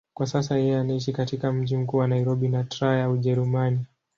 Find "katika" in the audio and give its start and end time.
1.13-1.51